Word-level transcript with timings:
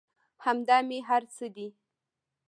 همدا 0.45 0.77
مې 0.87 0.99
هر 1.09 1.23
څه 1.35 1.45
دى. 1.55 1.67